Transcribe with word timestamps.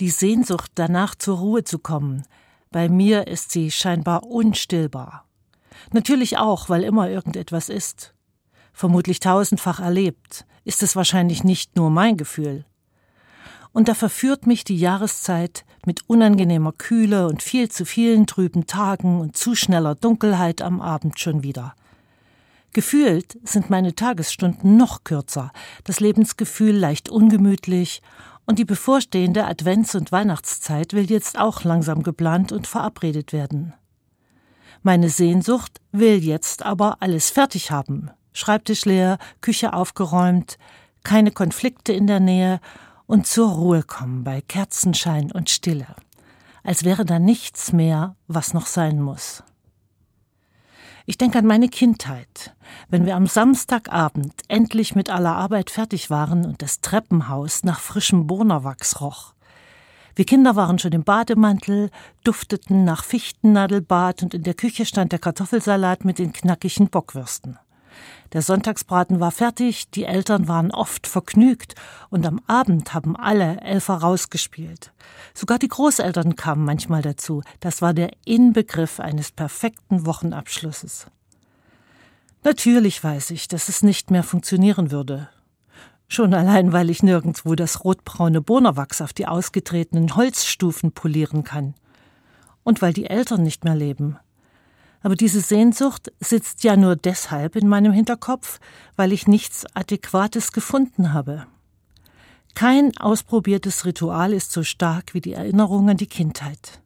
Die 0.00 0.08
Sehnsucht 0.08 0.72
danach 0.76 1.14
zur 1.14 1.36
Ruhe 1.38 1.62
zu 1.62 1.78
kommen, 1.78 2.24
bei 2.70 2.88
mir 2.88 3.26
ist 3.26 3.50
sie 3.50 3.70
scheinbar 3.70 4.22
unstillbar. 4.22 5.26
Natürlich 5.92 6.38
auch, 6.38 6.70
weil 6.70 6.84
immer 6.84 7.10
irgendetwas 7.10 7.68
ist. 7.68 8.14
Vermutlich 8.72 9.20
tausendfach 9.20 9.78
erlebt, 9.78 10.46
ist 10.64 10.82
es 10.82 10.96
wahrscheinlich 10.96 11.44
nicht 11.44 11.76
nur 11.76 11.90
mein 11.90 12.16
Gefühl. 12.16 12.64
Und 13.72 13.88
da 13.88 13.94
verführt 13.94 14.46
mich 14.46 14.64
die 14.64 14.78
Jahreszeit 14.78 15.66
mit 15.84 16.08
unangenehmer 16.08 16.72
Kühle 16.72 17.28
und 17.28 17.42
viel 17.42 17.70
zu 17.70 17.84
vielen 17.84 18.26
trüben 18.26 18.66
Tagen 18.66 19.20
und 19.20 19.36
zu 19.36 19.54
schneller 19.54 19.96
Dunkelheit 19.96 20.62
am 20.62 20.80
Abend 20.80 21.20
schon 21.20 21.42
wieder. 21.42 21.74
Gefühlt 22.72 23.38
sind 23.42 23.68
meine 23.68 23.94
Tagesstunden 23.94 24.76
noch 24.76 25.04
kürzer, 25.04 25.52
das 25.84 26.00
Lebensgefühl 26.00 26.74
leicht 26.74 27.10
ungemütlich 27.10 28.00
und 28.46 28.58
die 28.58 28.64
bevorstehende 28.64 29.46
Advents- 29.46 29.96
und 29.96 30.12
Weihnachtszeit 30.12 30.92
will 30.92 31.10
jetzt 31.10 31.38
auch 31.38 31.64
langsam 31.64 32.02
geplant 32.02 32.52
und 32.52 32.66
verabredet 32.66 33.32
werden. 33.32 33.74
Meine 34.82 35.10
Sehnsucht 35.10 35.80
will 35.92 36.24
jetzt 36.24 36.64
aber 36.64 36.98
alles 37.00 37.30
fertig 37.30 37.70
haben. 37.70 38.10
Schreibtisch 38.32 38.84
leer, 38.84 39.18
Küche 39.40 39.72
aufgeräumt, 39.72 40.58
keine 41.02 41.32
Konflikte 41.32 41.92
in 41.92 42.06
der 42.06 42.20
Nähe 42.20 42.60
und 43.06 43.26
zur 43.26 43.50
Ruhe 43.50 43.82
kommen 43.82 44.24
bei 44.24 44.40
Kerzenschein 44.40 45.32
und 45.32 45.50
Stille, 45.50 45.96
als 46.62 46.84
wäre 46.84 47.04
da 47.04 47.18
nichts 47.18 47.72
mehr, 47.72 48.16
was 48.28 48.54
noch 48.54 48.66
sein 48.66 49.00
muss. 49.00 49.42
Ich 51.06 51.18
denke 51.18 51.38
an 51.38 51.46
meine 51.46 51.68
Kindheit, 51.68 52.54
wenn 52.88 53.06
wir 53.06 53.16
am 53.16 53.26
Samstagabend 53.26 54.34
endlich 54.48 54.94
mit 54.94 55.10
aller 55.10 55.34
Arbeit 55.34 55.70
fertig 55.70 56.10
waren 56.10 56.44
und 56.44 56.62
das 56.62 56.80
Treppenhaus 56.80 57.64
nach 57.64 57.80
frischem 57.80 58.26
Bohnerwachs 58.26 59.00
roch. 59.00 59.34
Wir 60.14 60.24
Kinder 60.26 60.56
waren 60.56 60.78
schon 60.78 60.92
im 60.92 61.04
Bademantel, 61.04 61.90
dufteten 62.24 62.84
nach 62.84 63.04
Fichtennadelbad 63.04 64.22
und 64.22 64.34
in 64.34 64.42
der 64.42 64.54
Küche 64.54 64.84
stand 64.84 65.12
der 65.12 65.18
Kartoffelsalat 65.18 66.04
mit 66.04 66.18
den 66.18 66.32
knackigen 66.32 66.88
Bockwürsten. 66.88 67.58
Der 68.32 68.42
Sonntagsbraten 68.42 69.20
war 69.20 69.32
fertig, 69.32 69.90
die 69.90 70.04
Eltern 70.04 70.46
waren 70.46 70.70
oft 70.70 71.06
vergnügt 71.06 71.74
und 72.10 72.26
am 72.26 72.40
Abend 72.46 72.94
haben 72.94 73.16
alle 73.16 73.60
Elfer 73.60 73.94
rausgespielt. 73.94 74.92
Sogar 75.34 75.58
die 75.58 75.68
Großeltern 75.68 76.36
kamen 76.36 76.64
manchmal 76.64 77.02
dazu. 77.02 77.42
Das 77.60 77.82
war 77.82 77.92
der 77.92 78.10
Inbegriff 78.24 79.00
eines 79.00 79.32
perfekten 79.32 80.06
Wochenabschlusses. 80.06 81.06
Natürlich 82.42 83.02
weiß 83.02 83.32
ich, 83.32 83.48
dass 83.48 83.68
es 83.68 83.82
nicht 83.82 84.10
mehr 84.10 84.22
funktionieren 84.22 84.90
würde. 84.90 85.28
Schon 86.08 86.34
allein, 86.34 86.72
weil 86.72 86.90
ich 86.90 87.02
nirgendwo 87.02 87.54
das 87.54 87.84
rotbraune 87.84 88.40
Bohnerwachs 88.40 89.00
auf 89.00 89.12
die 89.12 89.26
ausgetretenen 89.26 90.16
Holzstufen 90.16 90.92
polieren 90.92 91.44
kann. 91.44 91.74
Und 92.64 92.82
weil 92.82 92.92
die 92.92 93.06
Eltern 93.06 93.42
nicht 93.42 93.64
mehr 93.64 93.76
leben. 93.76 94.18
Aber 95.02 95.16
diese 95.16 95.40
Sehnsucht 95.40 96.12
sitzt 96.20 96.62
ja 96.62 96.76
nur 96.76 96.96
deshalb 96.96 97.56
in 97.56 97.68
meinem 97.68 97.92
Hinterkopf, 97.92 98.60
weil 98.96 99.12
ich 99.12 99.26
nichts 99.26 99.64
Adäquates 99.74 100.52
gefunden 100.52 101.12
habe. 101.12 101.46
Kein 102.54 102.96
ausprobiertes 102.98 103.86
Ritual 103.86 104.32
ist 104.32 104.52
so 104.52 104.62
stark 104.62 105.14
wie 105.14 105.20
die 105.20 105.32
Erinnerung 105.32 105.88
an 105.88 105.96
die 105.96 106.06
Kindheit. 106.06 106.80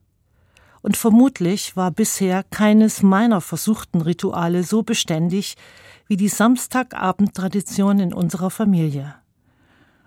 Und 0.81 0.95
vermutlich 0.95 1.75
war 1.75 1.91
bisher 1.91 2.43
keines 2.43 3.01
meiner 3.01 3.41
versuchten 3.41 4.01
Rituale 4.01 4.63
so 4.63 4.83
beständig 4.83 5.55
wie 6.07 6.15
die 6.15 6.29
Samstagabendtradition 6.29 7.99
in 7.99 8.13
unserer 8.13 8.51
Familie. 8.51 9.15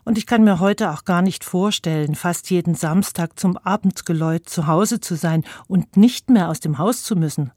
Und 0.04 0.16
ich 0.16 0.26
kann 0.26 0.44
mir 0.44 0.60
heute 0.60 0.92
auch 0.92 1.04
gar 1.04 1.20
nicht 1.20 1.44
vorstellen, 1.44 2.14
fast 2.14 2.48
jeden 2.50 2.74
Samstag 2.74 3.38
zum 3.38 3.58
Abendgeläut 3.58 4.48
zu 4.48 4.66
Hause 4.66 5.00
zu 5.00 5.16
sein 5.16 5.44
und 5.66 5.96
nicht 5.96 6.30
mehr 6.30 6.48
aus 6.48 6.60
dem 6.60 6.78
Haus 6.78 7.02
zu 7.02 7.16
müssen. 7.16 7.50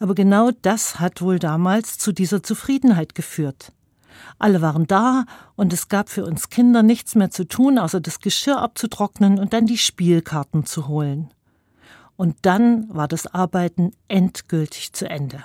Aber 0.00 0.14
genau 0.14 0.50
das 0.62 0.98
hat 0.98 1.20
wohl 1.20 1.38
damals 1.38 1.98
zu 1.98 2.12
dieser 2.12 2.42
Zufriedenheit 2.42 3.14
geführt. 3.14 3.72
Alle 4.38 4.62
waren 4.62 4.86
da 4.86 5.26
und 5.56 5.72
es 5.74 5.88
gab 5.88 6.08
für 6.08 6.24
uns 6.24 6.48
Kinder 6.48 6.82
nichts 6.82 7.14
mehr 7.14 7.30
zu 7.30 7.46
tun, 7.46 7.78
außer 7.78 8.00
das 8.00 8.20
Geschirr 8.20 8.58
abzutrocknen 8.58 9.38
und 9.38 9.52
dann 9.52 9.66
die 9.66 9.78
Spielkarten 9.78 10.64
zu 10.64 10.88
holen. 10.88 11.32
Und 12.16 12.36
dann 12.42 12.86
war 12.94 13.08
das 13.08 13.26
Arbeiten 13.26 13.92
endgültig 14.08 14.94
zu 14.94 15.08
Ende. 15.08 15.44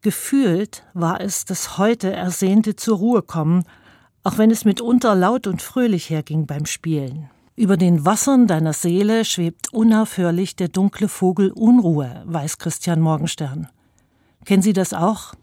Gefühlt 0.00 0.84
war 0.94 1.20
es 1.20 1.44
das 1.44 1.76
heute 1.76 2.12
ersehnte 2.12 2.76
zur 2.76 2.98
Ruhe 2.98 3.22
kommen, 3.22 3.64
auch 4.22 4.38
wenn 4.38 4.52
es 4.52 4.64
mitunter 4.64 5.16
laut 5.16 5.48
und 5.48 5.60
fröhlich 5.60 6.08
herging 6.08 6.46
beim 6.46 6.66
Spielen. 6.66 7.30
Über 7.58 7.76
den 7.76 8.04
Wassern 8.04 8.46
deiner 8.46 8.72
Seele 8.72 9.24
schwebt 9.24 9.72
unaufhörlich 9.72 10.54
der 10.54 10.68
dunkle 10.68 11.08
Vogel 11.08 11.50
Unruhe, 11.50 12.22
weiß 12.24 12.58
Christian 12.58 13.00
Morgenstern. 13.00 13.66
Kennen 14.44 14.62
Sie 14.62 14.72
das 14.72 14.94
auch? 14.94 15.34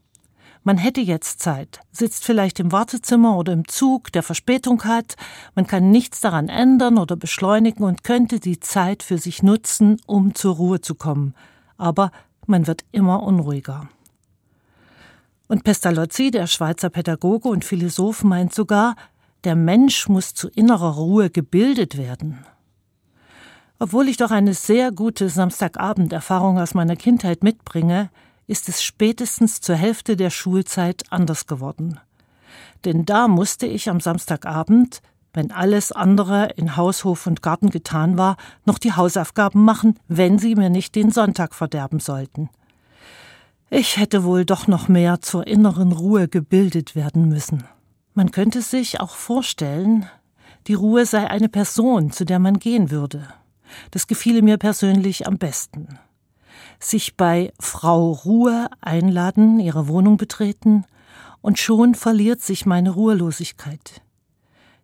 Man 0.63 0.77
hätte 0.77 1.01
jetzt 1.01 1.41
Zeit, 1.41 1.81
sitzt 1.91 2.23
vielleicht 2.23 2.61
im 2.61 2.71
Wartezimmer 2.71 3.35
oder 3.35 3.51
im 3.51 3.67
Zug, 3.67 4.13
der 4.13 4.23
Verspätung 4.23 4.85
hat, 4.85 5.17
man 5.55 5.67
kann 5.67 5.91
nichts 5.91 6.21
daran 6.21 6.47
ändern 6.47 6.99
oder 6.99 7.17
beschleunigen 7.17 7.83
und 7.83 8.05
könnte 8.05 8.39
die 8.39 8.61
Zeit 8.61 9.03
für 9.03 9.17
sich 9.17 9.43
nutzen, 9.43 9.97
um 10.05 10.35
zur 10.35 10.55
Ruhe 10.55 10.79
zu 10.79 10.95
kommen. 10.95 11.35
Aber 11.75 12.11
man 12.47 12.65
wird 12.65 12.85
immer 12.93 13.23
unruhiger. 13.23 13.89
Und 15.47 15.65
Pestalozzi, 15.65 16.31
der 16.31 16.47
Schweizer 16.47 16.89
Pädagoge 16.89 17.49
und 17.49 17.65
Philosoph, 17.65 18.23
meint 18.23 18.53
sogar, 18.53 18.95
der 19.45 19.55
Mensch 19.55 20.09
muss 20.09 20.33
zu 20.33 20.49
innerer 20.49 20.95
Ruhe 20.95 21.29
gebildet 21.29 21.97
werden. 21.97 22.45
Obwohl 23.79 24.07
ich 24.07 24.17
doch 24.17 24.31
eine 24.31 24.53
sehr 24.53 24.91
gute 24.91 25.29
Samstagabenderfahrung 25.29 26.59
aus 26.59 26.73
meiner 26.73 26.95
Kindheit 26.95 27.43
mitbringe, 27.43 28.09
ist 28.47 28.69
es 28.69 28.83
spätestens 28.83 29.61
zur 29.61 29.75
Hälfte 29.75 30.15
der 30.15 30.29
Schulzeit 30.29 31.03
anders 31.09 31.45
geworden. 31.45 31.99
Denn 32.85 33.05
da 33.05 33.27
musste 33.27 33.65
ich 33.65 33.89
am 33.89 33.99
Samstagabend, 33.99 35.01
wenn 35.33 35.51
alles 35.51 35.91
andere 35.91 36.53
in 36.55 36.77
Haushof 36.77 37.27
und 37.27 37.41
Garten 37.41 37.69
getan 37.69 38.17
war, 38.17 38.37
noch 38.65 38.79
die 38.79 38.93
Hausaufgaben 38.93 39.63
machen, 39.63 39.99
wenn 40.07 40.39
sie 40.39 40.55
mir 40.55 40.69
nicht 40.69 40.95
den 40.95 41.11
Sonntag 41.11 41.53
verderben 41.53 41.99
sollten. 41.99 42.49
Ich 43.69 43.97
hätte 43.97 44.23
wohl 44.23 44.45
doch 44.45 44.67
noch 44.67 44.87
mehr 44.87 45.21
zur 45.21 45.45
inneren 45.47 45.91
Ruhe 45.91 46.27
gebildet 46.27 46.95
werden 46.95 47.27
müssen. 47.27 47.65
Man 48.17 48.31
könnte 48.31 48.61
sich 48.61 49.01
auch 49.01 49.13
vorstellen, 49.13 50.05
die 50.67 50.73
Ruhe 50.73 51.05
sei 51.05 51.29
eine 51.29 51.49
Person, 51.49 52.11
zu 52.11 52.23
der 52.23 52.39
man 52.39 52.59
gehen 52.59 52.89
würde. 52.89 53.27
Das 53.91 54.07
gefiele 54.07 54.41
mir 54.41 54.57
persönlich 54.57 55.27
am 55.27 55.37
besten. 55.37 55.99
Sich 56.79 57.17
bei 57.17 57.51
Frau 57.59 58.13
Ruhe 58.13 58.69
einladen, 58.79 59.59
ihre 59.59 59.89
Wohnung 59.89 60.15
betreten, 60.15 60.85
und 61.41 61.59
schon 61.59 61.93
verliert 61.93 62.41
sich 62.41 62.65
meine 62.65 62.91
Ruhelosigkeit. 62.91 64.01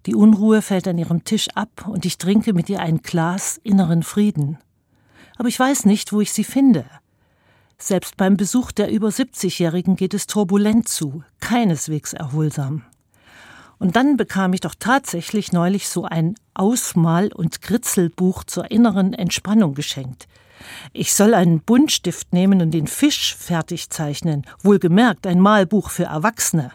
Die 0.08 0.16
Unruhe 0.16 0.62
fällt 0.62 0.90
an 0.90 0.98
ihrem 0.98 1.24
Tisch 1.24 1.48
ab 1.56 1.88
und 1.88 2.06
ich 2.06 2.18
trinke 2.18 2.52
mit 2.52 2.70
ihr 2.70 2.82
ein 2.82 3.02
Glas 3.02 3.62
inneren 3.64 4.04
Frieden. 4.04 4.58
Aber 5.38 5.48
ich 5.48 5.58
weiß 5.58 5.86
nicht, 5.86 6.12
wo 6.12 6.20
ich 6.20 6.34
sie 6.34 6.44
finde. 6.44 6.84
Selbst 7.78 8.18
beim 8.18 8.36
Besuch 8.36 8.74
der 8.74 8.92
über 8.92 9.08
70-Jährigen 9.08 9.96
geht 9.96 10.14
es 10.14 10.28
turbulent 10.28 10.90
zu, 10.90 11.24
keineswegs 11.40 12.12
erholsam. 12.12 12.84
Und 13.82 13.96
dann 13.96 14.16
bekam 14.16 14.54
ich 14.54 14.60
doch 14.60 14.76
tatsächlich 14.78 15.54
neulich 15.54 15.90
so 15.90 16.06
ein 16.06 16.36
Ausmal- 16.54 17.34
und 17.34 17.64
Kritzelbuch 17.64 18.44
zur 18.44 18.70
inneren 18.70 19.16
Entspannung 19.16 19.74
geschenkt. 19.74 20.28
Ich 20.94 21.16
soll 21.16 21.34
einen 21.34 21.62
Buntstift 21.62 22.32
nehmen 22.32 22.62
und 22.62 22.70
den 22.76 22.86
Fisch 22.86 23.36
fertig 23.36 23.90
zeichnen, 23.90 24.46
wohlgemerkt 24.62 25.26
ein 25.26 25.40
Malbuch 25.40 25.90
für 25.90 26.04
Erwachsene. 26.04 26.72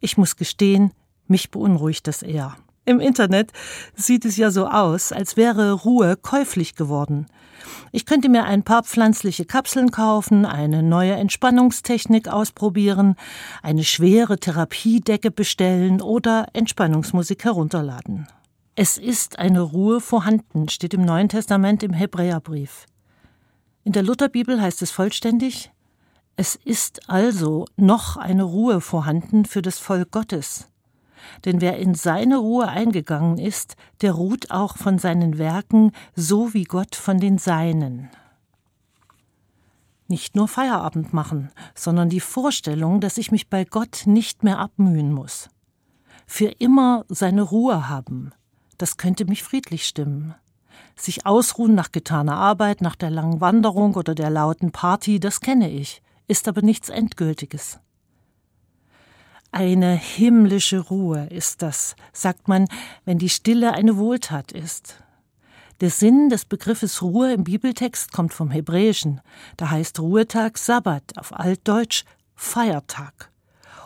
Ich 0.00 0.16
muss 0.16 0.36
gestehen, 0.36 0.90
mich 1.28 1.50
beunruhigt 1.50 2.06
das 2.06 2.22
eher. 2.22 2.56
Im 2.86 3.00
Internet 3.00 3.52
sieht 3.96 4.24
es 4.24 4.36
ja 4.36 4.52
so 4.52 4.68
aus, 4.68 5.10
als 5.10 5.36
wäre 5.36 5.72
Ruhe 5.72 6.16
käuflich 6.16 6.76
geworden. 6.76 7.26
Ich 7.90 8.06
könnte 8.06 8.28
mir 8.28 8.44
ein 8.44 8.62
paar 8.62 8.84
pflanzliche 8.84 9.44
Kapseln 9.44 9.90
kaufen, 9.90 10.46
eine 10.46 10.84
neue 10.84 11.14
Entspannungstechnik 11.14 12.28
ausprobieren, 12.28 13.16
eine 13.60 13.82
schwere 13.82 14.38
Therapiedecke 14.38 15.32
bestellen 15.32 16.00
oder 16.00 16.46
Entspannungsmusik 16.52 17.44
herunterladen. 17.44 18.28
Es 18.76 18.98
ist 18.98 19.40
eine 19.40 19.62
Ruhe 19.62 20.00
vorhanden, 20.00 20.68
steht 20.68 20.94
im 20.94 21.04
Neuen 21.04 21.28
Testament 21.28 21.82
im 21.82 21.92
Hebräerbrief. 21.92 22.86
In 23.82 23.92
der 23.92 24.04
Lutherbibel 24.04 24.60
heißt 24.60 24.80
es 24.82 24.92
vollständig, 24.92 25.72
es 26.36 26.54
ist 26.54 27.08
also 27.08 27.64
noch 27.76 28.16
eine 28.16 28.44
Ruhe 28.44 28.80
vorhanden 28.80 29.44
für 29.44 29.62
das 29.62 29.80
Volk 29.80 30.12
Gottes. 30.12 30.68
Denn 31.44 31.60
wer 31.60 31.78
in 31.78 31.94
seine 31.94 32.38
Ruhe 32.38 32.68
eingegangen 32.68 33.38
ist, 33.38 33.76
der 34.00 34.12
ruht 34.12 34.50
auch 34.50 34.76
von 34.76 34.98
seinen 34.98 35.38
Werken, 35.38 35.92
so 36.14 36.54
wie 36.54 36.64
Gott 36.64 36.94
von 36.94 37.18
den 37.18 37.38
Seinen. 37.38 38.10
Nicht 40.08 40.36
nur 40.36 40.46
Feierabend 40.46 41.12
machen, 41.12 41.50
sondern 41.74 42.08
die 42.08 42.20
Vorstellung, 42.20 43.00
dass 43.00 43.18
ich 43.18 43.32
mich 43.32 43.48
bei 43.48 43.64
Gott 43.64 44.02
nicht 44.06 44.44
mehr 44.44 44.58
abmühen 44.58 45.12
muss. 45.12 45.48
Für 46.26 46.46
immer 46.46 47.04
seine 47.08 47.42
Ruhe 47.42 47.88
haben. 47.88 48.32
das 48.78 48.98
könnte 48.98 49.24
mich 49.24 49.42
friedlich 49.42 49.86
stimmen. 49.86 50.34
Sich 50.96 51.24
ausruhen 51.24 51.74
nach 51.74 51.92
getaner 51.92 52.36
Arbeit, 52.36 52.82
nach 52.82 52.94
der 52.94 53.08
langen 53.08 53.40
Wanderung 53.40 53.94
oder 53.94 54.14
der 54.14 54.28
lauten 54.28 54.70
Party, 54.70 55.18
das 55.18 55.40
kenne 55.40 55.70
ich, 55.70 56.02
ist 56.28 56.46
aber 56.46 56.60
nichts 56.60 56.90
Endgültiges. 56.90 57.80
Eine 59.58 59.94
himmlische 59.94 60.80
Ruhe 60.80 61.28
ist 61.30 61.62
das, 61.62 61.96
sagt 62.12 62.46
man, 62.46 62.68
wenn 63.06 63.16
die 63.16 63.30
Stille 63.30 63.72
eine 63.72 63.96
Wohltat 63.96 64.52
ist. 64.52 65.02
Der 65.80 65.88
Sinn 65.88 66.28
des 66.28 66.44
Begriffes 66.44 67.00
Ruhe 67.00 67.32
im 67.32 67.44
Bibeltext 67.44 68.12
kommt 68.12 68.34
vom 68.34 68.50
Hebräischen. 68.50 69.22
Da 69.56 69.70
heißt 69.70 69.98
Ruhetag 69.98 70.58
Sabbat, 70.58 71.16
auf 71.16 71.32
Altdeutsch 71.32 72.04
Feiertag. 72.34 73.30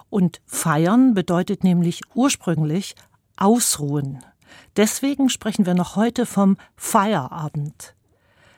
Und 0.09 0.41
feiern 0.45 1.15
bedeutet 1.15 1.63
nämlich 1.63 2.01
ursprünglich 2.15 2.97
ausruhen. 3.37 4.25
Deswegen 4.77 5.29
sprechen 5.29 5.67
wir 5.67 5.75
noch 5.75 5.95
heute 5.95 6.27
vom 6.27 6.57
Feierabend. 6.75 7.95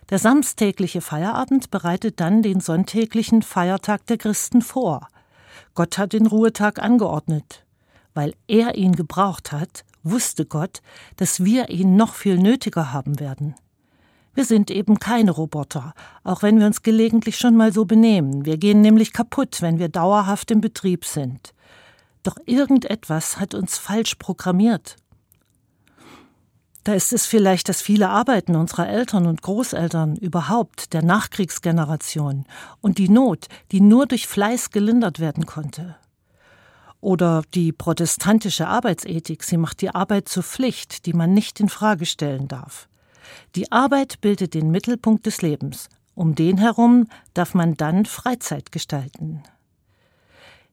Der 0.08 0.18
samstägliche 0.18 1.02
Feierabend 1.02 1.70
bereitet 1.70 2.20
dann 2.20 2.40
den 2.40 2.60
sonntäglichen 2.60 3.42
Feiertag 3.42 4.06
der 4.06 4.16
Christen 4.16 4.62
vor. 4.62 5.08
Gott 5.75 5.99
hat 5.99 6.12
den 6.12 6.26
Ruhetag 6.26 6.78
angeordnet. 6.81 7.64
Weil 8.14 8.34
er 8.46 8.76
ihn 8.76 8.94
gebraucht 8.94 9.52
hat, 9.52 9.84
wusste 10.02 10.44
Gott, 10.44 10.82
dass 11.16 11.44
wir 11.44 11.70
ihn 11.70 11.96
noch 11.96 12.14
viel 12.14 12.38
nötiger 12.38 12.93
haben 12.93 13.20
werden. 13.20 13.54
Wir 14.34 14.44
sind 14.46 14.70
eben 14.70 14.99
keine 14.99 15.31
Roboter, 15.31 15.93
auch 16.25 16.43
wenn 16.43 16.58
wir 16.58 16.66
uns 16.66 16.82
gelegentlich 16.82 17.37
schon 17.37 17.54
mal 17.54 17.72
so 17.72 17.84
benehmen. 17.84 18.46
Wir 18.46 18.56
gehen 18.56 18.81
nämlich 18.81 19.12
kaputt, 19.12 19.60
wenn 19.60 19.78
wir 19.78 19.90
dauerhaft 19.90 20.50
im 20.50 20.62
Betrieb 20.62 21.04
sind. 21.04 21.52
Doch 22.22 22.37
irgendetwas 22.46 23.38
hat 23.38 23.55
uns 23.55 23.76
falsch 23.76 24.14
programmiert. 24.14 24.96
Da 26.84 26.94
ist 26.94 27.12
es 27.12 27.26
vielleicht 27.26 27.69
das 27.69 27.81
viele 27.81 28.08
Arbeiten 28.08 28.56
unserer 28.56 28.88
Eltern 28.88 29.26
und 29.26 29.43
Großeltern, 29.43 30.17
überhaupt 30.17 30.93
der 30.93 31.02
Nachkriegsgeneration 31.02 32.44
und 32.81 32.99
die 32.99 33.08
Not, 33.08 33.46
die 33.70 33.81
nur 33.81 34.06
durch 34.06 34.26
Fleiß 34.26 34.70
gelindert 34.70 35.20
werden 35.20 35.46
konnte. 35.46 35.96
Oder 37.00 37.43
die 37.55 37.73
protestantische 37.73 38.67
Arbeitsethik, 38.67 39.44
sie 39.44 39.56
macht 39.56 39.81
die 39.81 39.90
Arbeit 39.90 40.29
zur 40.29 40.43
Pflicht, 40.43 41.06
die 41.06 41.12
man 41.12 41.34
nicht 41.34 41.61
in 41.61 41.69
Frage 41.69 42.06
stellen 42.06 42.49
darf. 42.49 42.88
Die 43.55 43.70
Arbeit 43.70 44.20
bildet 44.20 44.55
den 44.55 44.70
Mittelpunkt 44.70 45.26
des 45.26 45.43
Lebens. 45.43 45.88
Um 46.14 46.34
den 46.34 46.58
herum 46.58 47.08
darf 47.32 47.55
man 47.55 47.76
dann 47.76 48.06
Freizeit 48.06 48.70
gestalten. 48.70 49.43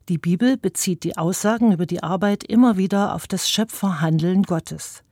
Die 0.10 0.18
Bibel 0.18 0.58
bezieht 0.58 1.04
die 1.04 1.18
Aussagen 1.18 1.72
über 1.72 1.86
die 1.86 2.04
Arbeit 2.04 2.44
immer 2.44 2.78
wieder 2.78 3.14
auf 3.16 3.28
das 3.28 3.50
Schöpferhandeln 3.50 4.44
Gottes. 4.44 5.04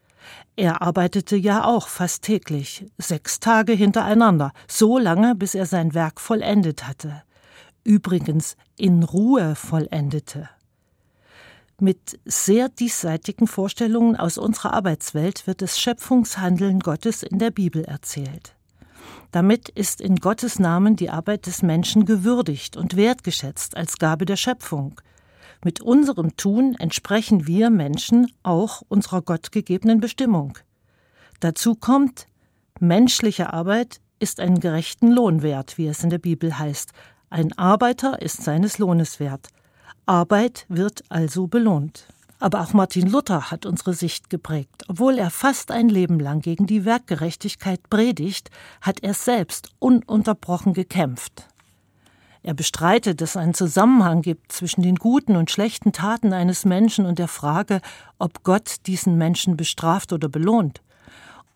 Er 0.55 0.81
arbeitete 0.81 1.35
ja 1.35 1.65
auch 1.65 1.87
fast 1.87 2.23
täglich, 2.23 2.85
sechs 2.97 3.39
Tage 3.39 3.73
hintereinander, 3.73 4.51
so 4.67 4.97
lange, 4.97 5.35
bis 5.35 5.55
er 5.55 5.65
sein 5.65 5.93
Werk 5.93 6.19
vollendet 6.19 6.87
hatte. 6.87 7.23
Übrigens 7.83 8.57
in 8.75 9.03
Ruhe 9.03 9.55
vollendete. 9.55 10.49
Mit 11.79 12.19
sehr 12.25 12.69
diesseitigen 12.69 13.45
Vorstellungen 13.45 14.15
aus 14.15 14.39
unserer 14.39 14.73
Arbeitswelt 14.73 15.45
wird 15.45 15.61
das 15.61 15.79
Schöpfungshandeln 15.79 16.79
Gottes 16.79 17.21
in 17.21 17.37
der 17.37 17.51
Bibel 17.51 17.85
erzählt. 17.85 18.55
Damit 19.31 19.69
ist 19.69 20.01
in 20.01 20.15
Gottes 20.15 20.57
Namen 20.57 20.95
die 20.95 21.11
Arbeit 21.11 21.45
des 21.45 21.61
Menschen 21.61 22.05
gewürdigt 22.05 22.77
und 22.77 22.95
wertgeschätzt 22.95 23.77
als 23.77 23.97
Gabe 23.99 24.25
der 24.25 24.37
Schöpfung. 24.37 24.99
Mit 25.63 25.81
unserem 25.81 26.37
Tun 26.37 26.75
entsprechen 26.75 27.47
wir 27.47 27.69
Menschen 27.69 28.31
auch 28.43 28.81
unserer 28.87 29.21
gottgegebenen 29.21 29.99
Bestimmung. 29.99 30.57
Dazu 31.39 31.75
kommt, 31.75 32.27
menschliche 32.79 33.53
Arbeit 33.53 33.99
ist 34.19 34.39
einen 34.39 34.59
gerechten 34.59 35.11
Lohn 35.11 35.41
wert, 35.41 35.77
wie 35.77 35.87
es 35.87 36.03
in 36.03 36.09
der 36.09 36.17
Bibel 36.17 36.57
heißt. 36.57 36.91
Ein 37.29 37.57
Arbeiter 37.57 38.21
ist 38.21 38.43
seines 38.43 38.77
Lohnes 38.77 39.19
wert. 39.19 39.49
Arbeit 40.05 40.65
wird 40.69 41.03
also 41.09 41.47
belohnt. 41.47 42.07
Aber 42.39 42.61
auch 42.61 42.73
Martin 42.73 43.09
Luther 43.09 43.49
hat 43.49 43.65
unsere 43.65 43.93
Sicht 43.93 44.29
geprägt. 44.29 44.83
Obwohl 44.87 45.17
er 45.17 45.31
fast 45.31 45.71
ein 45.71 45.89
Leben 45.89 46.19
lang 46.19 46.41
gegen 46.41 46.67
die 46.67 46.85
Werkgerechtigkeit 46.85 47.89
predigt, 47.89 48.51
hat 48.81 49.01
er 49.01 49.13
selbst 49.13 49.69
ununterbrochen 49.79 50.73
gekämpft. 50.73 51.47
Er 52.47 52.53
bestreitet, 52.53 53.19
dass 53.19 53.31
es 53.31 53.35
einen 53.35 53.53
Zusammenhang 53.53 54.21
gibt 54.21 54.53
zwischen 54.53 54.81
den 54.81 54.95
guten 54.95 55.35
und 55.35 55.51
schlechten 55.51 55.91
Taten 55.91 56.31
eines 56.31 56.63
Menschen 56.63 57.05
und 57.05 57.19
der 57.19 57.27
Frage, 57.27 57.81
ob 58.19 58.41
Gott 58.43 58.75
diesen 58.85 59.17
Menschen 59.17 59.57
bestraft 59.57 60.13
oder 60.13 60.29
belohnt. 60.29 60.81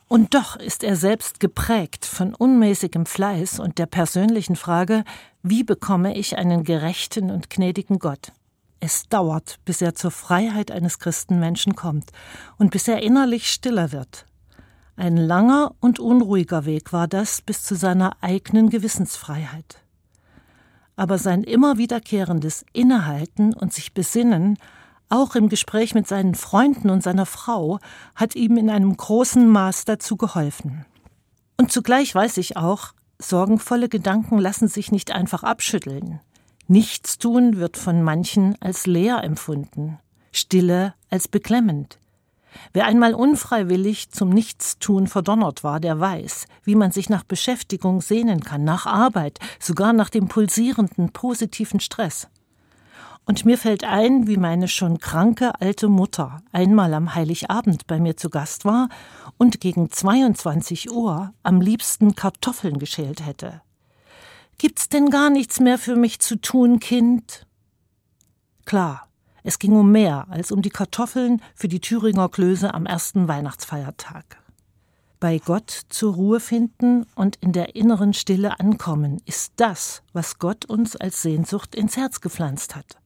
Und 0.09 0.33
doch 0.33 0.57
ist 0.57 0.83
er 0.83 0.97
selbst 0.97 1.39
geprägt 1.39 2.05
von 2.05 2.35
unmäßigem 2.35 3.05
Fleiß 3.05 3.61
und 3.61 3.77
der 3.77 3.85
persönlichen 3.85 4.57
Frage, 4.57 5.05
wie 5.41 5.63
bekomme 5.63 6.17
ich 6.17 6.37
einen 6.37 6.65
gerechten 6.65 7.31
und 7.31 7.49
gnädigen 7.49 7.97
Gott? 7.97 8.33
Es 8.81 9.07
dauert, 9.07 9.59
bis 9.63 9.81
er 9.81 9.95
zur 9.95 10.11
Freiheit 10.11 10.71
eines 10.71 10.99
Christenmenschen 10.99 11.77
kommt 11.77 12.11
und 12.57 12.71
bis 12.71 12.89
er 12.89 13.01
innerlich 13.01 13.49
stiller 13.49 13.93
wird. 13.93 14.25
Ein 14.97 15.15
langer 15.15 15.73
und 15.79 15.99
unruhiger 15.99 16.65
Weg 16.65 16.91
war 16.91 17.07
das 17.07 17.41
bis 17.41 17.63
zu 17.63 17.75
seiner 17.75 18.17
eigenen 18.19 18.69
Gewissensfreiheit. 18.69 19.80
Aber 20.95 21.17
sein 21.17 21.43
immer 21.43 21.77
wiederkehrendes 21.77 22.65
Innehalten 22.73 23.53
und 23.53 23.73
sich 23.73 23.93
besinnen, 23.93 24.57
auch 25.09 25.35
im 25.35 25.49
Gespräch 25.49 25.93
mit 25.93 26.07
seinen 26.07 26.35
Freunden 26.35 26.89
und 26.89 27.03
seiner 27.03 27.25
Frau, 27.25 27.79
hat 28.15 28.35
ihm 28.35 28.57
in 28.57 28.69
einem 28.69 28.95
großen 28.95 29.47
Maß 29.47 29.85
dazu 29.85 30.15
geholfen. 30.15 30.85
Und 31.57 31.71
zugleich 31.71 32.15
weiß 32.15 32.37
ich 32.37 32.57
auch, 32.57 32.93
sorgenvolle 33.19 33.89
Gedanken 33.89 34.37
lassen 34.39 34.67
sich 34.67 34.91
nicht 34.91 35.11
einfach 35.11 35.43
abschütteln. 35.43 36.19
Nichtstun 36.67 37.57
wird 37.57 37.77
von 37.77 38.01
manchen 38.01 38.55
als 38.61 38.87
leer 38.87 39.23
empfunden, 39.23 39.99
Stille 40.31 40.93
als 41.09 41.27
beklemmend. 41.27 42.00
Wer 42.73 42.85
einmal 42.85 43.13
unfreiwillig 43.13 44.11
zum 44.11 44.29
Nichtstun 44.29 45.07
verdonnert 45.07 45.63
war, 45.63 45.79
der 45.79 45.99
weiß, 45.99 46.45
wie 46.63 46.75
man 46.75 46.91
sich 46.91 47.09
nach 47.09 47.23
Beschäftigung 47.23 48.01
sehnen 48.01 48.41
kann, 48.41 48.63
nach 48.63 48.85
Arbeit, 48.85 49.39
sogar 49.59 49.93
nach 49.93 50.09
dem 50.09 50.27
pulsierenden, 50.27 51.11
positiven 51.11 51.79
Stress. 51.79 52.27
Und 53.25 53.45
mir 53.45 53.57
fällt 53.57 53.83
ein, 53.83 54.27
wie 54.27 54.37
meine 54.37 54.67
schon 54.67 54.99
kranke 54.99 55.59
alte 55.61 55.87
Mutter 55.87 56.41
einmal 56.51 56.93
am 56.93 57.13
Heiligabend 57.13 57.87
bei 57.87 57.99
mir 57.99 58.17
zu 58.17 58.29
Gast 58.29 58.65
war 58.65 58.89
und 59.37 59.61
gegen 59.61 59.91
22 59.91 60.91
Uhr 60.91 61.33
am 61.43 61.61
liebsten 61.61 62.15
Kartoffeln 62.15 62.79
geschält 62.79 63.25
hätte. 63.25 63.61
Gibt's 64.57 64.89
denn 64.89 65.09
gar 65.09 65.29
nichts 65.29 65.59
mehr 65.59 65.77
für 65.77 65.95
mich 65.95 66.19
zu 66.19 66.35
tun, 66.35 66.79
Kind? 66.79 67.45
Klar, 68.65 69.07
es 69.43 69.59
ging 69.59 69.73
um 69.73 69.91
mehr 69.91 70.27
als 70.29 70.51
um 70.51 70.61
die 70.61 70.69
Kartoffeln 70.69 71.41
für 71.55 71.67
die 71.67 71.79
Thüringer 71.79 72.29
Klöße 72.29 72.73
am 72.73 72.85
ersten 72.85 73.27
Weihnachtsfeiertag. 73.27 74.37
Bei 75.19 75.37
Gott 75.37 75.69
zur 75.89 76.15
Ruhe 76.15 76.39
finden 76.39 77.05
und 77.15 77.35
in 77.37 77.51
der 77.51 77.75
inneren 77.75 78.13
Stille 78.13 78.59
ankommen, 78.59 79.21
ist 79.25 79.53
das, 79.57 80.01
was 80.13 80.39
Gott 80.39 80.65
uns 80.65 80.95
als 80.95 81.21
Sehnsucht 81.21 81.75
ins 81.75 81.95
Herz 81.95 82.21
gepflanzt 82.21 82.75
hat. 82.75 82.97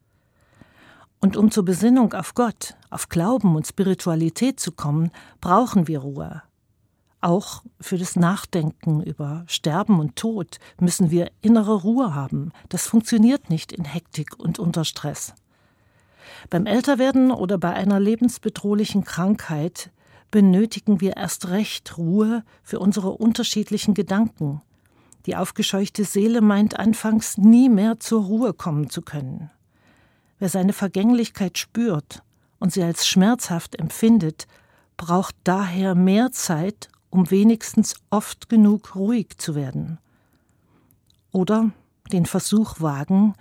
Und 1.19 1.35
um 1.35 1.51
zur 1.51 1.65
Besinnung 1.65 2.13
auf 2.13 2.33
Gott, 2.33 2.75
auf 2.89 3.09
Glauben 3.09 3.55
und 3.55 3.67
Spiritualität 3.67 4.59
zu 4.59 4.71
kommen, 4.71 5.11
brauchen 5.41 5.87
wir 5.87 5.99
Ruhe, 5.99 6.43
auch 7.25 7.63
für 7.81 7.97
das 7.97 8.15
Nachdenken 8.15 9.01
über 9.01 9.45
Sterben 9.47 9.99
und 9.99 10.15
Tod 10.15 10.59
müssen 10.79 11.09
wir 11.09 11.31
innere 11.41 11.73
Ruhe 11.73 12.13
haben. 12.13 12.51
Das 12.69 12.85
funktioniert 12.85 13.49
nicht 13.49 13.71
in 13.71 13.83
Hektik 13.83 14.37
und 14.37 14.59
unter 14.59 14.85
Stress. 14.85 15.33
Beim 16.49 16.65
Älterwerden 16.65 17.31
oder 17.31 17.57
bei 17.57 17.73
einer 17.73 17.99
lebensbedrohlichen 17.99 19.03
Krankheit 19.03 19.91
benötigen 20.31 21.01
wir 21.01 21.17
erst 21.17 21.49
recht 21.49 21.97
Ruhe 21.97 22.43
für 22.63 22.79
unsere 22.79 23.11
unterschiedlichen 23.11 23.93
Gedanken. 23.93 24.61
Die 25.25 25.35
aufgescheuchte 25.35 26.03
Seele 26.03 26.41
meint 26.41 26.77
anfangs 26.79 27.37
nie 27.37 27.69
mehr 27.69 27.99
zur 27.99 28.23
Ruhe 28.23 28.53
kommen 28.53 28.89
zu 28.89 29.01
können. 29.01 29.49
Wer 30.37 30.49
seine 30.49 30.73
Vergänglichkeit 30.73 31.57
spürt 31.57 32.21
und 32.59 32.73
sie 32.73 32.83
als 32.83 33.07
schmerzhaft 33.07 33.79
empfindet, 33.79 34.47
braucht 34.97 35.35
daher 35.43 35.95
mehr 35.95 36.31
Zeit, 36.31 36.89
um 37.09 37.31
wenigstens 37.31 37.95
oft 38.09 38.49
genug 38.49 38.95
ruhig 38.95 39.37
zu 39.37 39.55
werden. 39.55 39.99
Oder 41.31 41.71
den 42.11 42.25
Versuch 42.25 42.79
wagen, 42.79 43.33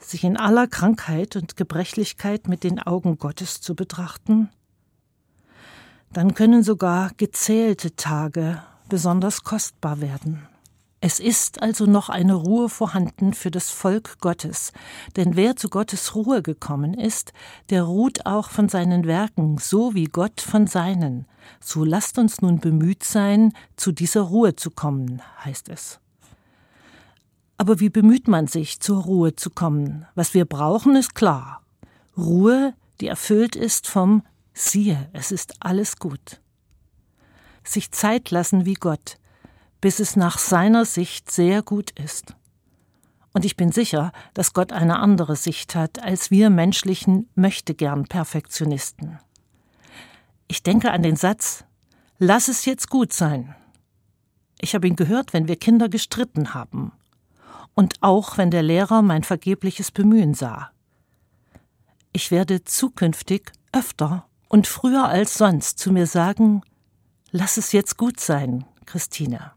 sich 0.00 0.24
in 0.24 0.36
aller 0.36 0.66
Krankheit 0.66 1.36
und 1.36 1.56
Gebrechlichkeit 1.56 2.48
mit 2.48 2.64
den 2.64 2.80
Augen 2.80 3.18
Gottes 3.18 3.60
zu 3.60 3.74
betrachten? 3.74 4.48
Dann 6.12 6.34
können 6.34 6.62
sogar 6.62 7.12
gezählte 7.16 7.94
Tage 7.94 8.62
besonders 8.88 9.44
kostbar 9.44 10.00
werden. 10.00 10.46
Es 11.02 11.18
ist 11.18 11.62
also 11.62 11.86
noch 11.86 12.10
eine 12.10 12.34
Ruhe 12.34 12.68
vorhanden 12.68 13.32
für 13.32 13.50
das 13.50 13.70
Volk 13.70 14.18
Gottes, 14.20 14.72
denn 15.16 15.34
wer 15.34 15.56
zu 15.56 15.70
Gottes 15.70 16.14
Ruhe 16.14 16.42
gekommen 16.42 16.92
ist, 16.92 17.32
der 17.70 17.84
ruht 17.84 18.26
auch 18.26 18.50
von 18.50 18.68
seinen 18.68 19.06
Werken, 19.06 19.56
so 19.56 19.94
wie 19.94 20.04
Gott 20.04 20.42
von 20.42 20.66
seinen. 20.66 21.26
So 21.58 21.84
lasst 21.84 22.18
uns 22.18 22.42
nun 22.42 22.60
bemüht 22.60 23.02
sein, 23.02 23.54
zu 23.76 23.92
dieser 23.92 24.20
Ruhe 24.20 24.56
zu 24.56 24.70
kommen, 24.70 25.22
heißt 25.42 25.70
es. 25.70 26.00
Aber 27.60 27.78
wie 27.78 27.90
bemüht 27.90 28.26
man 28.26 28.46
sich, 28.46 28.80
zur 28.80 29.02
Ruhe 29.02 29.36
zu 29.36 29.50
kommen? 29.50 30.06
Was 30.14 30.32
wir 30.32 30.46
brauchen, 30.46 30.96
ist 30.96 31.14
klar. 31.14 31.60
Ruhe, 32.16 32.72
die 33.02 33.06
erfüllt 33.06 33.54
ist 33.54 33.86
vom 33.86 34.22
Siehe, 34.54 35.10
es 35.12 35.30
ist 35.30 35.62
alles 35.62 35.98
gut. 35.98 36.40
Sich 37.62 37.90
Zeit 37.90 38.30
lassen 38.30 38.64
wie 38.64 38.72
Gott, 38.72 39.18
bis 39.82 40.00
es 40.00 40.16
nach 40.16 40.38
seiner 40.38 40.86
Sicht 40.86 41.30
sehr 41.30 41.60
gut 41.60 41.90
ist. 42.00 42.34
Und 43.34 43.44
ich 43.44 43.58
bin 43.58 43.72
sicher, 43.72 44.12
dass 44.32 44.54
Gott 44.54 44.72
eine 44.72 44.98
andere 44.98 45.36
Sicht 45.36 45.74
hat 45.74 46.02
als 46.02 46.30
wir 46.30 46.48
menschlichen 46.48 47.28
möchtegern 47.34 48.04
Perfektionisten. 48.04 49.18
Ich 50.48 50.62
denke 50.62 50.92
an 50.92 51.02
den 51.02 51.16
Satz 51.16 51.64
Lass 52.18 52.48
es 52.48 52.64
jetzt 52.64 52.88
gut 52.88 53.12
sein. 53.12 53.54
Ich 54.58 54.74
habe 54.74 54.88
ihn 54.88 54.96
gehört, 54.96 55.34
wenn 55.34 55.46
wir 55.46 55.56
Kinder 55.56 55.90
gestritten 55.90 56.54
haben. 56.54 56.92
Und 57.80 57.94
auch 58.02 58.36
wenn 58.36 58.50
der 58.50 58.62
Lehrer 58.62 59.00
mein 59.00 59.22
vergebliches 59.22 59.90
Bemühen 59.90 60.34
sah. 60.34 60.70
Ich 62.12 62.30
werde 62.30 62.62
zukünftig 62.62 63.52
öfter 63.72 64.26
und 64.50 64.66
früher 64.66 65.08
als 65.08 65.38
sonst 65.38 65.78
zu 65.78 65.90
mir 65.90 66.06
sagen, 66.06 66.60
lass 67.30 67.56
es 67.56 67.72
jetzt 67.72 67.96
gut 67.96 68.20
sein, 68.20 68.66
Christine. 68.84 69.52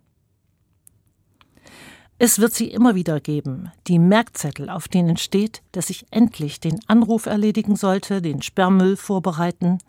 Es 2.18 2.40
wird 2.40 2.54
sie 2.54 2.72
immer 2.72 2.96
wieder 2.96 3.20
geben, 3.20 3.74
die 3.88 4.00
Merkzettel, 4.00 4.70
auf 4.70 4.88
denen 4.88 5.18
steht, 5.18 5.62
dass 5.74 5.90
ich 5.90 6.06
endlich 6.10 6.62
den 6.62 6.80
Anruf 6.88 7.26
erledigen 7.26 7.76
sollte, 7.76 8.22
den 8.22 8.42
Sperrmüll 8.42 8.96
vorbereiten, 8.96 9.80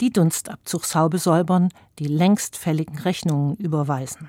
die 0.00 0.10
Dunstabzugshaube 0.10 1.18
säubern, 1.18 1.68
die 2.00 2.08
längst 2.08 2.56
fälligen 2.56 2.98
Rechnungen 2.98 3.54
überweisen. 3.54 4.28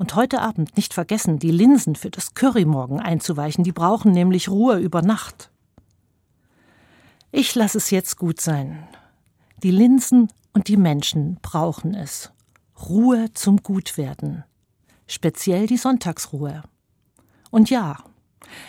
Und 0.00 0.14
heute 0.14 0.40
Abend 0.40 0.78
nicht 0.78 0.94
vergessen, 0.94 1.38
die 1.38 1.50
Linsen 1.50 1.94
für 1.94 2.08
das 2.08 2.32
Curry 2.32 2.64
morgen 2.64 3.00
einzuweichen, 3.00 3.64
die 3.64 3.72
brauchen 3.72 4.12
nämlich 4.12 4.48
Ruhe 4.48 4.78
über 4.78 5.02
Nacht. 5.02 5.50
Ich 7.32 7.54
lasse 7.54 7.76
es 7.76 7.90
jetzt 7.90 8.16
gut 8.16 8.40
sein. 8.40 8.88
Die 9.62 9.70
Linsen 9.70 10.32
und 10.54 10.68
die 10.68 10.78
Menschen 10.78 11.38
brauchen 11.42 11.92
es. 11.92 12.32
Ruhe 12.88 13.26
zum 13.34 13.58
Gutwerden 13.58 14.44
speziell 15.06 15.66
die 15.66 15.76
Sonntagsruhe. 15.76 16.62
Und 17.50 17.68
ja, 17.68 17.98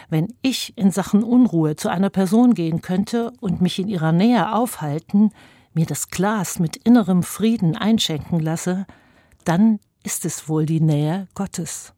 wenn 0.09 0.33
ich 0.41 0.77
in 0.77 0.91
Sachen 0.91 1.23
Unruhe 1.23 1.77
zu 1.77 1.87
einer 1.87 2.09
Person 2.09 2.55
gehen 2.55 2.81
könnte 2.81 3.31
und 3.39 3.61
mich 3.61 3.79
in 3.79 3.87
ihrer 3.87 4.11
Nähe 4.11 4.53
aufhalten, 4.53 5.31
mir 5.73 5.85
das 5.85 6.09
Glas 6.09 6.59
mit 6.59 6.75
innerem 6.75 7.23
Frieden 7.23 7.77
einschenken 7.77 8.41
lasse, 8.41 8.85
dann 9.45 9.79
ist 10.03 10.25
es 10.25 10.47
wohl 10.49 10.65
die 10.65 10.81
Nähe 10.81 11.27
Gottes. 11.33 11.93